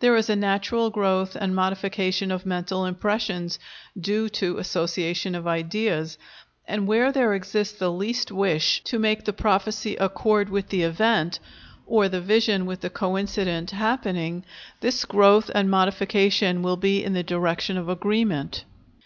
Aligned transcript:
There 0.00 0.14
is 0.14 0.28
a 0.28 0.36
natural 0.36 0.90
growth 0.90 1.34
and 1.34 1.56
modification 1.56 2.30
of 2.30 2.44
mental 2.44 2.84
impressions, 2.84 3.58
due 3.98 4.28
to 4.28 4.58
association 4.58 5.34
of 5.34 5.46
ideas, 5.46 6.18
and 6.68 6.86
where 6.86 7.10
there 7.10 7.32
exists 7.32 7.78
the 7.78 7.90
least 7.90 8.30
wish 8.30 8.82
to 8.84 8.98
make 8.98 9.24
the 9.24 9.32
prophecy 9.32 9.96
accord 9.96 10.50
with 10.50 10.68
the 10.68 10.82
event, 10.82 11.40
or 11.86 12.10
the 12.10 12.20
vision 12.20 12.66
with 12.66 12.82
the 12.82 12.90
coincident 12.90 13.70
happening, 13.70 14.44
this 14.82 15.06
growth 15.06 15.50
and 15.54 15.70
modification 15.70 16.60
will 16.60 16.76
be 16.76 17.02
in 17.02 17.14
the 17.14 17.22
direction 17.22 17.78
of 17.78 17.88
agreement. 17.88 18.64